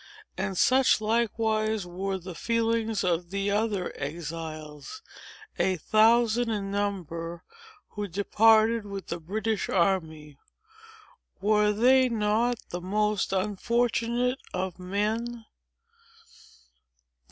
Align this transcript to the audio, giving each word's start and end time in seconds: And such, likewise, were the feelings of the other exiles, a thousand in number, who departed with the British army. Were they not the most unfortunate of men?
And 0.35 0.57
such, 0.57 0.99
likewise, 0.99 1.85
were 1.85 2.17
the 2.17 2.33
feelings 2.33 3.03
of 3.03 3.29
the 3.29 3.51
other 3.51 3.93
exiles, 3.95 5.03
a 5.59 5.77
thousand 5.77 6.49
in 6.49 6.71
number, 6.71 7.43
who 7.89 8.07
departed 8.07 8.83
with 8.87 9.09
the 9.09 9.19
British 9.19 9.69
army. 9.69 10.39
Were 11.39 11.71
they 11.71 12.09
not 12.09 12.57
the 12.69 12.81
most 12.81 13.31
unfortunate 13.31 14.39
of 14.55 14.79
men? 14.79 15.45